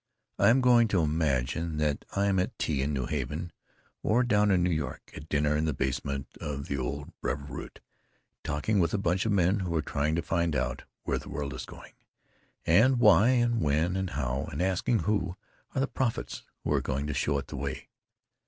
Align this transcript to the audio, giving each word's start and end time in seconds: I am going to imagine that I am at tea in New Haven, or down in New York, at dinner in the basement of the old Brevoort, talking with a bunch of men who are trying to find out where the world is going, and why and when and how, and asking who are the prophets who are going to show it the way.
I 0.39 0.49
am 0.49 0.61
going 0.61 0.87
to 0.87 1.03
imagine 1.03 1.77
that 1.77 2.05
I 2.15 2.25
am 2.25 2.39
at 2.39 2.57
tea 2.57 2.81
in 2.81 2.91
New 2.91 3.05
Haven, 3.05 3.51
or 4.01 4.23
down 4.23 4.49
in 4.49 4.63
New 4.63 4.71
York, 4.71 5.11
at 5.15 5.29
dinner 5.29 5.55
in 5.55 5.65
the 5.65 5.75
basement 5.75 6.25
of 6.41 6.67
the 6.67 6.77
old 6.79 7.11
Brevoort, 7.21 7.81
talking 8.43 8.79
with 8.79 8.95
a 8.95 8.97
bunch 8.97 9.27
of 9.27 9.31
men 9.31 9.59
who 9.59 9.75
are 9.75 9.83
trying 9.83 10.15
to 10.15 10.23
find 10.23 10.55
out 10.55 10.85
where 11.03 11.19
the 11.19 11.29
world 11.29 11.53
is 11.53 11.65
going, 11.65 11.93
and 12.65 12.97
why 12.99 13.29
and 13.29 13.61
when 13.61 13.95
and 13.95 14.09
how, 14.17 14.47
and 14.51 14.59
asking 14.59 15.01
who 15.01 15.35
are 15.75 15.81
the 15.81 15.87
prophets 15.87 16.41
who 16.63 16.73
are 16.73 16.81
going 16.81 17.05
to 17.05 17.13
show 17.13 17.37
it 17.37 17.49
the 17.49 17.55
way. 17.55 17.87